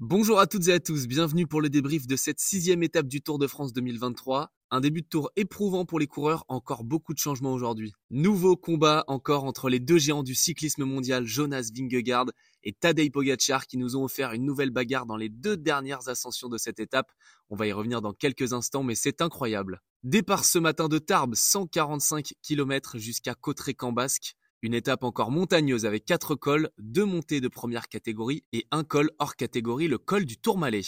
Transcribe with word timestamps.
Bonjour 0.00 0.40
à 0.40 0.48
toutes 0.48 0.66
et 0.66 0.72
à 0.72 0.80
tous, 0.80 1.06
bienvenue 1.06 1.46
pour 1.46 1.60
le 1.60 1.68
débrief 1.68 2.08
de 2.08 2.16
cette 2.16 2.40
sixième 2.40 2.82
étape 2.82 3.06
du 3.06 3.22
Tour 3.22 3.38
de 3.38 3.46
France 3.46 3.72
2023. 3.72 4.50
Un 4.72 4.80
début 4.80 5.02
de 5.02 5.06
tour 5.06 5.30
éprouvant 5.36 5.84
pour 5.84 6.00
les 6.00 6.08
coureurs, 6.08 6.44
encore 6.48 6.82
beaucoup 6.82 7.14
de 7.14 7.18
changements 7.20 7.52
aujourd'hui. 7.52 7.92
Nouveau 8.10 8.56
combat 8.56 9.04
encore 9.06 9.44
entre 9.44 9.68
les 9.68 9.78
deux 9.78 9.98
géants 9.98 10.24
du 10.24 10.34
cyclisme 10.34 10.82
mondial, 10.82 11.26
Jonas 11.26 11.70
Vingegaard 11.72 12.26
et 12.64 12.72
Tadej 12.72 13.12
Pogacar, 13.12 13.68
qui 13.68 13.78
nous 13.78 13.94
ont 13.94 14.02
offert 14.02 14.32
une 14.32 14.44
nouvelle 14.44 14.70
bagarre 14.70 15.06
dans 15.06 15.16
les 15.16 15.28
deux 15.28 15.56
dernières 15.56 16.08
ascensions 16.08 16.48
de 16.48 16.58
cette 16.58 16.80
étape. 16.80 17.12
On 17.48 17.54
va 17.54 17.68
y 17.68 17.72
revenir 17.72 18.02
dans 18.02 18.12
quelques 18.12 18.52
instants, 18.52 18.82
mais 18.82 18.96
c'est 18.96 19.22
incroyable. 19.22 19.80
Départ 20.02 20.44
ce 20.44 20.58
matin 20.58 20.88
de 20.88 20.98
Tarbes, 20.98 21.36
145 21.36 22.32
km 22.42 22.98
jusqu'à 22.98 23.34
Cotteret-Cambasque. 23.34 24.34
Une 24.64 24.72
étape 24.72 25.04
encore 25.04 25.30
montagneuse 25.30 25.84
avec 25.84 26.06
quatre 26.06 26.34
cols, 26.34 26.70
deux 26.78 27.04
montées 27.04 27.42
de 27.42 27.48
première 27.48 27.86
catégorie 27.86 28.44
et 28.54 28.66
un 28.70 28.82
col 28.82 29.10
hors 29.18 29.36
catégorie, 29.36 29.88
le 29.88 29.98
col 29.98 30.24
du 30.24 30.38
Tourmalet. 30.38 30.80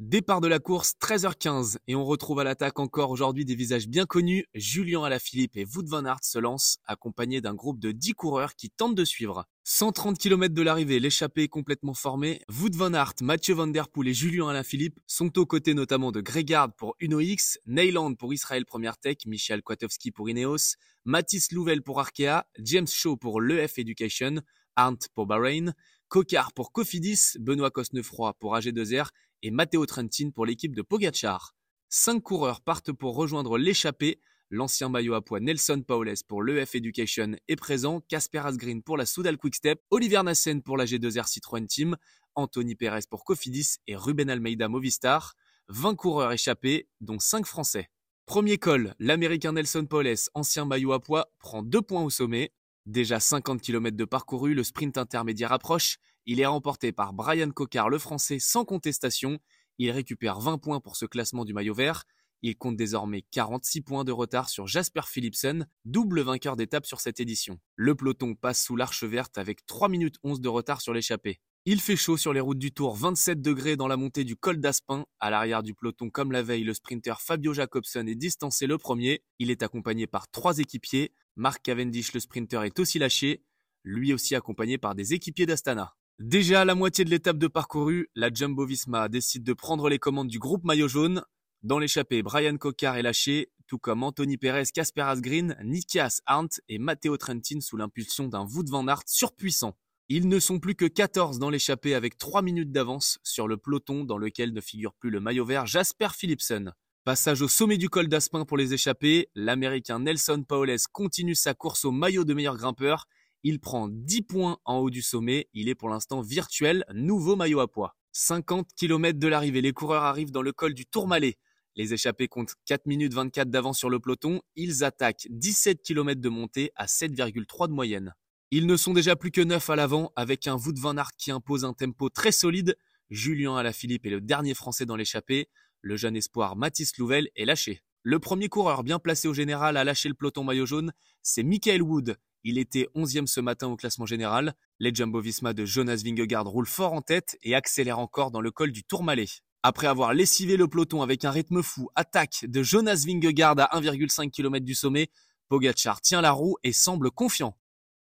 Départ 0.00 0.40
de 0.40 0.48
la 0.48 0.58
course 0.58 0.94
13h15 1.00 1.76
et 1.86 1.94
on 1.94 2.04
retrouve 2.04 2.40
à 2.40 2.44
l'attaque 2.44 2.80
encore 2.80 3.12
aujourd'hui 3.12 3.44
des 3.44 3.54
visages 3.54 3.86
bien 3.86 4.06
connus. 4.06 4.44
Julien 4.52 5.04
Alaphilippe 5.04 5.56
et 5.56 5.64
Wout 5.64 5.86
van 5.86 6.04
Aert 6.04 6.24
se 6.24 6.40
lancent 6.40 6.78
accompagnés 6.84 7.40
d'un 7.40 7.54
groupe 7.54 7.78
de 7.78 7.92
10 7.92 8.14
coureurs 8.14 8.56
qui 8.56 8.70
tentent 8.70 8.96
de 8.96 9.04
suivre. 9.04 9.44
130 9.62 10.18
km 10.18 10.52
de 10.52 10.62
l'arrivée, 10.62 10.98
l'échappée 10.98 11.44
est 11.44 11.48
complètement 11.48 11.94
formée. 11.94 12.42
Wout 12.48 12.74
van 12.74 12.92
Aert, 12.92 13.14
Mathieu 13.20 13.54
van 13.54 13.68
der 13.68 13.88
Poel 13.88 14.08
et 14.08 14.14
Julien 14.14 14.48
Alaphilippe 14.48 14.98
sont 15.06 15.38
aux 15.38 15.46
côtés 15.46 15.74
notamment 15.74 16.10
de 16.10 16.20
Gregard 16.20 16.74
pour 16.74 16.96
Uno 16.98 17.20
X, 17.20 17.60
Neyland 17.66 18.14
pour 18.14 18.34
Israël 18.34 18.66
Première 18.66 18.98
Tech, 18.98 19.18
Michel 19.26 19.62
Kwiatkowski 19.62 20.10
pour 20.10 20.28
Ineos, 20.28 20.74
Mathis 21.04 21.52
Louvel 21.52 21.82
pour 21.82 22.00
Arkea, 22.00 22.48
James 22.58 22.88
Shaw 22.88 23.16
pour 23.16 23.40
l'EF 23.40 23.78
Education, 23.78 24.40
Arndt 24.74 25.06
pour 25.14 25.26
Bahrain, 25.26 25.72
Cocard 26.08 26.52
pour 26.52 26.72
Cofidis, 26.72 27.38
Benoît 27.38 27.70
Cosnefroy 27.70 28.34
pour 28.34 28.56
AG2R 28.56 29.10
et 29.44 29.50
Matteo 29.50 29.84
Trentin 29.84 30.30
pour 30.30 30.46
l'équipe 30.46 30.74
de 30.74 30.80
Pogachar. 30.80 31.54
Cinq 31.90 32.22
coureurs 32.22 32.62
partent 32.62 32.92
pour 32.92 33.14
rejoindre 33.14 33.58
l'échappée. 33.58 34.22
L'ancien 34.48 34.88
maillot 34.88 35.12
à 35.14 35.22
poids 35.22 35.38
Nelson 35.38 35.82
Paules 35.86 36.14
pour 36.26 36.42
l'EF 36.42 36.74
Education 36.74 37.36
est 37.46 37.56
présent, 37.56 38.00
Casper 38.08 38.38
Asgreen 38.38 38.82
pour 38.82 38.96
la 38.96 39.04
Soudal 39.04 39.36
Quickstep, 39.36 39.82
Olivier 39.90 40.22
Nassen 40.22 40.62
pour 40.62 40.78
la 40.78 40.86
G2R 40.86 41.28
Citroën 41.28 41.66
Team, 41.66 41.96
Anthony 42.34 42.74
Perez 42.74 43.02
pour 43.10 43.24
Cofidis 43.24 43.76
et 43.86 43.96
Ruben 43.96 44.30
Almeida 44.30 44.68
Movistar. 44.68 45.34
20 45.68 45.94
coureurs 45.94 46.32
échappés, 46.32 46.88
dont 47.02 47.18
5 47.18 47.44
Français. 47.44 47.90
Premier 48.24 48.56
col, 48.56 48.94
l'Américain 48.98 49.52
Nelson 49.52 49.84
Paules, 49.84 50.14
ancien 50.32 50.64
maillot 50.64 50.94
à 50.94 51.00
poids, 51.00 51.30
prend 51.38 51.62
2 51.62 51.82
points 51.82 52.02
au 52.02 52.10
sommet. 52.10 52.50
Déjà 52.86 53.18
50 53.18 53.62
km 53.62 53.96
de 53.96 54.04
parcouru, 54.04 54.52
le 54.52 54.62
sprint 54.62 54.98
intermédiaire 54.98 55.52
approche. 55.52 55.96
Il 56.26 56.38
est 56.38 56.46
remporté 56.46 56.92
par 56.92 57.14
Brian 57.14 57.50
Cocard, 57.50 57.88
le 57.88 57.98
français, 57.98 58.38
sans 58.38 58.64
contestation. 58.64 59.38
Il 59.78 59.90
récupère 59.90 60.38
20 60.38 60.58
points 60.58 60.80
pour 60.80 60.96
ce 60.96 61.06
classement 61.06 61.44
du 61.44 61.54
maillot 61.54 61.74
vert. 61.74 62.04
Il 62.42 62.58
compte 62.58 62.76
désormais 62.76 63.22
46 63.30 63.80
points 63.80 64.04
de 64.04 64.12
retard 64.12 64.50
sur 64.50 64.66
Jasper 64.66 65.00
Philipsen, 65.06 65.66
double 65.86 66.20
vainqueur 66.20 66.56
d'étape 66.56 66.84
sur 66.84 67.00
cette 67.00 67.20
édition. 67.20 67.58
Le 67.74 67.94
peloton 67.94 68.34
passe 68.34 68.62
sous 68.62 68.76
l'arche 68.76 69.02
verte 69.02 69.38
avec 69.38 69.64
3 69.64 69.88
minutes 69.88 70.16
11 70.22 70.42
de 70.42 70.48
retard 70.48 70.82
sur 70.82 70.92
l'échappée. 70.92 71.40
Il 71.64 71.80
fait 71.80 71.96
chaud 71.96 72.18
sur 72.18 72.34
les 72.34 72.40
routes 72.40 72.58
du 72.58 72.72
Tour, 72.72 72.94
27 72.94 73.40
degrés 73.40 73.76
dans 73.76 73.88
la 73.88 73.96
montée 73.96 74.24
du 74.24 74.36
col 74.36 74.60
d'Aspin. 74.60 75.06
À 75.20 75.30
l'arrière 75.30 75.62
du 75.62 75.72
peloton, 75.72 76.10
comme 76.10 76.32
la 76.32 76.42
veille, 76.42 76.64
le 76.64 76.74
sprinter 76.74 77.18
Fabio 77.22 77.54
Jacobson 77.54 78.06
est 78.06 78.14
distancé 78.14 78.66
le 78.66 78.76
premier. 78.76 79.22
Il 79.38 79.50
est 79.50 79.62
accompagné 79.62 80.06
par 80.06 80.30
trois 80.30 80.58
équipiers. 80.58 81.12
Mark 81.36 81.62
Cavendish, 81.62 82.12
le 82.12 82.20
sprinter, 82.20 82.62
est 82.64 82.78
aussi 82.78 82.98
lâché, 82.98 83.42
lui 83.82 84.12
aussi 84.12 84.34
accompagné 84.34 84.78
par 84.78 84.94
des 84.94 85.14
équipiers 85.14 85.46
d'Astana. 85.46 85.94
Déjà 86.20 86.60
à 86.60 86.64
la 86.64 86.76
moitié 86.76 87.04
de 87.04 87.10
l'étape 87.10 87.38
de 87.38 87.48
parcouru, 87.48 88.08
la 88.14 88.32
Jumbo-Visma 88.32 89.08
décide 89.08 89.42
de 89.42 89.52
prendre 89.52 89.88
les 89.88 89.98
commandes 89.98 90.28
du 90.28 90.38
groupe 90.38 90.64
maillot 90.64 90.86
jaune. 90.86 91.24
Dans 91.62 91.80
l'échappée, 91.80 92.22
Brian 92.22 92.56
Cocard 92.56 92.96
est 92.96 93.02
lâché, 93.02 93.50
tout 93.66 93.78
comme 93.78 94.04
Anthony 94.04 94.36
Perez, 94.36 94.66
Casper 94.72 95.02
Asgreen, 95.02 95.56
Nikias 95.64 96.20
Arndt 96.26 96.60
et 96.68 96.78
Matteo 96.78 97.16
Trentin 97.16 97.60
sous 97.60 97.76
l'impulsion 97.76 98.28
d'un 98.28 98.46
Wout 98.46 98.68
van 98.68 98.86
Aert 98.86 99.02
surpuissant. 99.06 99.76
Ils 100.08 100.28
ne 100.28 100.38
sont 100.38 100.60
plus 100.60 100.74
que 100.74 100.84
14 100.84 101.38
dans 101.38 101.50
l'échappée 101.50 101.94
avec 101.94 102.18
3 102.18 102.42
minutes 102.42 102.70
d'avance 102.70 103.18
sur 103.24 103.48
le 103.48 103.56
peloton 103.56 104.04
dans 104.04 104.18
lequel 104.18 104.52
ne 104.52 104.60
figure 104.60 104.94
plus 104.94 105.10
le 105.10 105.18
maillot 105.18 105.46
vert 105.46 105.66
Jasper 105.66 106.08
Philipsen. 106.14 106.74
Passage 107.04 107.42
au 107.42 107.48
sommet 107.48 107.76
du 107.76 107.90
col 107.90 108.08
d'Aspin 108.08 108.44
pour 108.44 108.56
les 108.56 108.72
échappés, 108.72 109.28
l'américain 109.34 110.00
Nelson 110.00 110.42
Paules 110.46 110.76
continue 110.92 111.34
sa 111.34 111.54
course 111.54 111.84
au 111.84 111.90
maillot 111.90 112.24
de 112.24 112.34
meilleur 112.34 112.56
grimpeur 112.56 113.06
il 113.44 113.60
prend 113.60 113.88
10 113.88 114.22
points 114.22 114.58
en 114.64 114.78
haut 114.78 114.90
du 114.90 115.02
sommet. 115.02 115.48
Il 115.52 115.68
est 115.68 115.74
pour 115.74 115.90
l'instant 115.90 116.22
virtuel, 116.22 116.84
nouveau 116.94 117.36
maillot 117.36 117.60
à 117.60 117.70
poids. 117.70 117.94
50 118.12 118.70
km 118.74 119.18
de 119.18 119.28
l'arrivée, 119.28 119.60
les 119.60 119.72
coureurs 119.72 120.02
arrivent 120.02 120.30
dans 120.30 120.40
le 120.40 120.52
col 120.52 120.72
du 120.72 120.86
Tourmalet. 120.86 121.36
Les 121.76 121.92
échappés 121.92 122.26
comptent 122.26 122.54
4 122.64 122.86
minutes 122.86 123.12
24 123.12 123.50
d'avance 123.50 123.78
sur 123.78 123.90
le 123.90 124.00
peloton. 124.00 124.40
Ils 124.56 124.82
attaquent 124.82 125.26
17 125.28 125.82
km 125.82 126.20
de 126.22 126.28
montée 126.30 126.72
à 126.74 126.86
7,3 126.86 127.68
de 127.68 127.72
moyenne. 127.74 128.14
Ils 128.50 128.66
ne 128.66 128.76
sont 128.76 128.94
déjà 128.94 129.14
plus 129.14 129.30
que 129.30 129.42
9 129.42 129.68
à 129.68 129.76
l'avant 129.76 130.10
avec 130.16 130.46
un 130.46 130.54
Wout 130.54 130.78
van 130.78 130.96
Aert 130.96 131.10
qui 131.18 131.30
impose 131.30 131.66
un 131.66 131.74
tempo 131.74 132.08
très 132.08 132.32
solide. 132.32 132.76
Julien 133.10 133.56
Alaphilippe 133.56 134.06
est 134.06 134.10
le 134.10 134.22
dernier 134.22 134.54
français 134.54 134.86
dans 134.86 134.96
l'échappée. 134.96 135.48
Le 135.86 135.98
jeune 135.98 136.16
espoir 136.16 136.56
Mathis 136.56 136.96
Louvel 136.96 137.28
est 137.36 137.44
lâché. 137.44 137.82
Le 138.04 138.18
premier 138.18 138.48
coureur 138.48 138.84
bien 138.84 138.98
placé 138.98 139.28
au 139.28 139.34
général 139.34 139.76
à 139.76 139.84
lâcher 139.84 140.08
le 140.08 140.14
peloton 140.14 140.42
maillot 140.42 140.64
jaune, 140.64 140.94
c'est 141.22 141.42
Michael 141.42 141.82
Wood. 141.82 142.16
Il 142.42 142.56
était 142.56 142.88
11e 142.94 143.26
ce 143.26 143.38
matin 143.40 143.68
au 143.68 143.76
classement 143.76 144.06
général. 144.06 144.54
Les 144.78 144.94
Jumbo-Visma 144.94 145.52
de 145.52 145.66
Jonas 145.66 146.00
Vingegaard 146.02 146.46
roulent 146.46 146.64
fort 146.64 146.94
en 146.94 147.02
tête 147.02 147.36
et 147.42 147.54
accélèrent 147.54 147.98
encore 147.98 148.30
dans 148.30 148.40
le 148.40 148.50
col 148.50 148.72
du 148.72 148.82
Tourmalet. 148.82 149.26
Après 149.62 149.86
avoir 149.86 150.14
lessivé 150.14 150.56
le 150.56 150.68
peloton 150.68 151.02
avec 151.02 151.22
un 151.26 151.30
rythme 151.30 151.62
fou, 151.62 151.90
attaque 151.96 152.46
de 152.48 152.62
Jonas 152.62 153.04
Vingegaard 153.06 153.58
à 153.58 153.78
1,5 153.78 154.30
km 154.30 154.64
du 154.64 154.74
sommet, 154.74 155.10
Pogacar 155.50 156.00
tient 156.00 156.22
la 156.22 156.32
roue 156.32 156.56
et 156.62 156.72
semble 156.72 157.10
confiant. 157.10 157.58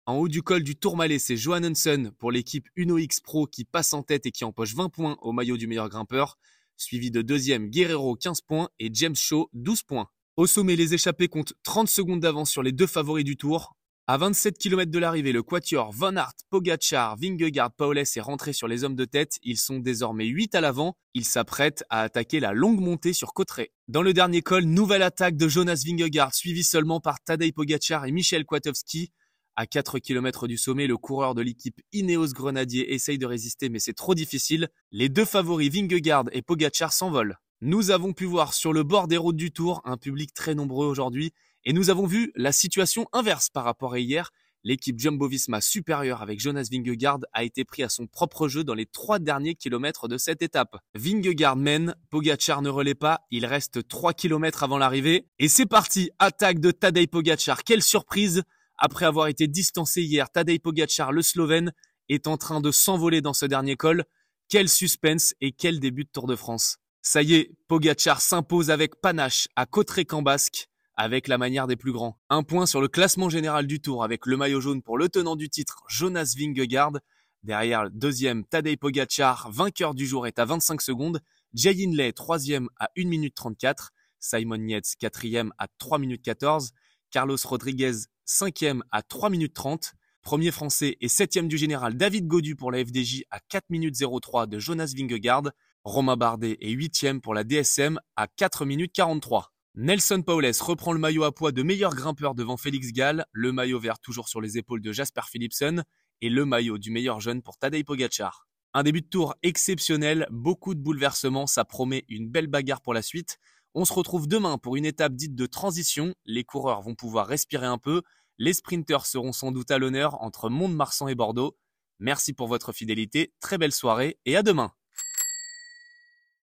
En 0.06 0.18
haut 0.18 0.28
du 0.28 0.44
col 0.44 0.62
du 0.62 0.76
Tourmalet, 0.76 1.18
c'est 1.18 1.38
Johan 1.38 1.72
pour 2.20 2.32
l'équipe 2.32 2.70
Uno 2.76 3.00
X 3.00 3.20
Pro 3.20 3.48
qui 3.48 3.66
passe 3.66 3.96
en 3.96 4.04
tête 4.04 4.28
et 4.28 4.32
qui 4.32 4.44
empoche 4.46 4.76
20 4.76 4.90
points 4.90 5.18
au 5.24 5.32
maillot 5.32 5.58
du 5.58 5.66
meilleur 5.66 5.90
grimpeur, 5.90 6.38
suivi 6.84 7.10
de 7.12 7.22
deuxième 7.22 7.70
Guerrero 7.70 8.16
15 8.16 8.42
points 8.42 8.70
et 8.80 8.90
James 8.94 9.16
Shaw 9.16 9.50
12 9.54 9.84
points. 9.84 10.08
Au 10.36 10.48
sommet, 10.48 10.76
les 10.76 10.94
échappés 10.94 11.28
comptent 11.28 11.54
30 11.64 11.88
secondes 11.88 12.20
d'avance 12.20 12.52
sur 12.52 12.64
les 12.64 12.72
deux 12.72 12.88
favoris 12.88 13.24
du 13.24 13.38
tour. 13.38 13.76
À 14.06 14.18
27 14.18 14.58
km 14.58 14.92
de 14.92 15.00
l'arrivée, 15.00 15.32
le 15.32 15.44
quatuor 15.44 15.94
Van 15.94 16.18
Aert, 16.18 16.34
Pogacar, 16.50 17.16
Vingegaard, 17.16 17.72
Paules 17.72 18.00
est 18.00 18.20
rentré 18.20 18.52
sur 18.52 18.68
les 18.68 18.84
hommes 18.84 18.96
de 18.98 19.06
tête. 19.06 19.38
Ils 19.44 19.58
sont 19.58 19.80
désormais 19.80 20.26
8 20.26 20.56
à 20.56 20.62
l'avant. 20.62 20.98
Ils 21.14 21.24
s'apprêtent 21.24 21.86
à 21.90 22.02
attaquer 22.02 22.42
la 22.42 22.52
longue 22.52 22.82
montée 22.82 23.14
sur 23.14 23.34
Cotteret. 23.34 23.72
Dans 23.88 24.02
le 24.02 24.12
dernier 24.12 24.42
col, 24.42 24.66
nouvelle 24.66 25.04
attaque 25.04 25.38
de 25.38 25.48
Jonas 25.48 25.84
Vingegaard, 25.86 26.36
suivi 26.36 26.66
seulement 26.66 27.00
par 27.00 27.24
Tadej 27.24 27.54
Pogacar 27.54 28.06
et 28.06 28.12
Michel 28.12 28.44
Kwiatkowski. 28.44 29.14
À 29.56 29.68
4 29.68 30.00
km 30.00 30.48
du 30.48 30.58
sommet, 30.58 30.88
le 30.88 30.98
coureur 30.98 31.36
de 31.36 31.44
l'équipe 31.44 31.80
Ineos 31.92 32.34
Grenadier 32.34 32.96
essaye 32.96 33.20
de 33.20 33.28
résister, 33.28 33.70
mais 33.70 33.78
c'est 33.78 33.94
trop 33.94 34.16
difficile. 34.16 34.70
Les 34.92 35.10
deux 35.10 35.26
favoris 35.26 35.72
Vingegaard 35.72 36.26
et 36.32 36.42
Pogacar 36.42 36.92
s'envolent. 36.92 37.38
Nous 37.62 37.92
avons 37.92 38.14
pu 38.14 38.26
voir 38.26 38.56
sur 38.56 38.74
le 38.74 38.82
bord 38.82 39.08
des 39.08 39.16
routes 39.16 39.36
du 39.36 39.52
Tour 39.52 39.82
un 39.86 39.98
public 39.98 40.34
très 40.34 40.56
nombreux 40.56 40.88
aujourd'hui 40.88 41.34
et 41.66 41.72
nous 41.72 41.92
avons 41.92 42.08
vu 42.08 42.32
la 42.36 42.52
situation 42.52 43.08
inverse 43.14 43.50
par 43.50 43.64
rapport 43.64 43.94
à 43.94 44.00
hier. 44.00 44.32
L'équipe 44.64 44.98
Jumbo-Visma 44.98 45.62
supérieure 45.62 46.24
avec 46.24 46.40
Jonas 46.40 46.70
Vingegaard 46.72 47.20
a 47.32 47.44
été 47.44 47.64
pris 47.64 47.84
à 47.84 47.90
son 47.90 48.08
propre 48.08 48.48
jeu 48.48 48.64
dans 48.64 48.74
les 48.74 48.88
trois 48.88 49.20
derniers 49.20 49.54
kilomètres 49.54 50.08
de 50.08 50.18
cette 50.18 50.42
étape. 50.42 50.78
Vingegaard 50.96 51.58
mène, 51.58 51.96
Pogacar 52.10 52.64
ne 52.64 52.70
relaie 52.70 52.96
pas, 52.96 53.20
il 53.30 53.46
reste 53.46 53.88
3 53.88 54.14
kilomètres 54.14 54.64
avant 54.64 54.80
l'arrivée. 54.80 55.28
Et 55.38 55.48
c'est 55.48 55.68
parti, 55.68 56.10
attaque 56.18 56.60
de 56.60 56.72
Tadej 56.72 57.08
Pogacar, 57.08 57.64
quelle 57.64 57.84
surprise 57.84 58.42
Après 58.86 59.06
avoir 59.06 59.28
été 59.28 59.48
distancé 59.48 60.02
hier, 60.02 60.30
Tadej 60.30 60.60
Pogacar, 60.60 61.14
le 61.14 61.22
Slovène, 61.22 61.72
est 62.10 62.28
en 62.28 62.36
train 62.36 62.60
de 62.60 62.70
s'envoler 62.70 63.22
dans 63.22 63.32
ce 63.32 63.46
dernier 63.46 63.78
col. 63.78 64.04
Quel 64.50 64.68
suspense 64.68 65.34
et 65.40 65.54
quel 65.54 65.80
début 65.80 66.04
de 66.04 66.10
Tour 66.10 66.28
de 66.28 66.36
France. 66.36 66.80
Ça 67.02 67.22
y 67.22 67.36
est, 67.36 67.52
Pogacar 67.70 68.20
s'impose 68.20 68.72
avec 68.72 69.00
panache 69.00 69.48
à 69.56 69.66
Cotteret-Cambasque 69.66 70.68
avec 70.98 71.30
la 71.30 71.38
manière 71.38 71.66
des 71.66 71.78
plus 71.78 71.94
grands. 71.94 72.20
Un 72.30 72.44
point 72.44 72.66
sur 72.66 72.82
le 72.82 72.90
classement 72.90 73.30
général 73.30 73.68
du 73.68 73.80
tour 73.80 74.04
avec 74.04 74.26
le 74.26 74.36
maillot 74.36 74.60
jaune 74.60 74.84
pour 74.84 74.98
le 74.98 75.08
tenant 75.08 75.38
du 75.38 75.50
titre, 75.50 75.84
Jonas 75.88 76.34
Vingegaard. 76.38 77.00
Derrière, 77.44 77.86
le 77.86 77.90
deuxième, 77.90 78.44
Tadej 78.44 78.76
Pogacar, 78.76 79.50
vainqueur 79.50 79.94
du 79.96 80.06
jour, 80.06 80.28
est 80.28 80.40
à 80.40 80.44
25 80.44 80.82
secondes. 80.82 81.22
Jay 81.54 81.74
troisième 82.12 82.68
à 82.78 82.90
1 82.98 83.08
minute 83.08 83.34
34. 83.34 83.94
Simon 84.20 84.68
Yates, 84.68 84.96
quatrième 85.00 85.54
à 85.58 85.68
3 85.78 86.00
minutes 86.00 86.22
14. 86.22 86.74
Carlos 87.14 87.38
Rodriguez, 87.46 87.94
cinquième 88.26 88.84
à 88.92 89.04
3 89.04 89.30
minutes 89.30 89.54
30. 89.54 89.94
Premier 90.24 90.50
français 90.50 90.98
et 91.00 91.08
septième 91.08 91.48
du 91.48 91.60
général 91.60 91.96
David 91.96 92.26
Godu 92.26 92.56
pour 92.56 92.72
la 92.72 92.84
FDJ 92.84 93.22
à 93.30 93.40
4 93.40 93.66
minutes 93.70 94.04
03 94.04 94.48
de 94.48 94.58
Jonas 94.58 94.96
Vingegaard. 94.98 95.52
Romain 95.84 96.18
Bardet 96.18 96.58
est 96.60 96.72
huitième 96.72 97.22
pour 97.22 97.36
la 97.36 97.44
DSM 97.44 98.00
à 98.16 98.26
4 98.26 98.66
minutes 98.66 98.94
43. 98.96 99.52
Nelson 99.76 100.24
Paules 100.26 100.50
reprend 100.60 100.92
le 100.92 100.98
maillot 100.98 101.24
à 101.24 101.32
poids 101.32 101.52
de 101.52 101.62
meilleur 101.62 101.94
grimpeur 101.94 102.34
devant 102.34 102.58
Félix 102.58 102.92
Gall, 102.92 103.28
le 103.32 103.52
maillot 103.52 103.80
vert 103.80 104.00
toujours 104.00 104.28
sur 104.28 104.42
les 104.42 104.58
épaules 104.58 104.82
de 104.82 104.92
Jasper 104.92 105.22
Philipsen 105.30 105.84
et 106.22 106.30
le 106.30 106.46
maillot 106.46 106.80
du 106.80 106.90
meilleur 106.90 107.20
jeune 107.20 107.44
pour 107.44 107.60
Tadej 107.60 107.84
Pogacar. 107.84 108.48
Un 108.74 108.82
début 108.82 109.02
de 109.02 109.08
tour 109.08 109.36
exceptionnel, 109.44 110.26
beaucoup 110.32 110.74
de 110.74 110.80
bouleversements, 110.80 111.46
ça 111.46 111.64
promet 111.64 112.06
une 112.10 112.28
belle 112.28 112.48
bagarre 112.48 112.82
pour 112.82 112.96
la 112.96 113.04
suite. 113.04 113.38
On 113.76 113.86
se 113.86 113.94
retrouve 113.94 114.28
demain 114.28 114.60
pour 114.60 114.76
une 114.76 114.86
étape 114.86 115.14
dite 115.14 115.34
de 115.34 115.46
transition. 115.48 116.14
Les 116.26 116.44
coureurs 116.44 116.84
vont 116.84 116.94
pouvoir 116.94 117.26
respirer 117.26 117.66
un 117.66 117.80
peu. 117.80 118.04
Les 118.38 118.54
sprinteurs 118.54 119.08
seront 119.08 119.32
sans 119.32 119.52
doute 119.52 119.72
à 119.72 119.80
l'honneur 119.80 120.22
entre 120.22 120.50
Mont-de-Marsan 120.50 121.08
et 121.08 121.16
Bordeaux. 121.16 121.58
Merci 121.98 122.34
pour 122.34 122.48
votre 122.48 122.72
fidélité, 122.72 123.34
très 123.40 123.58
belle 123.58 123.72
soirée 123.72 124.20
et 124.26 124.36
à 124.36 124.44
demain. 124.44 124.74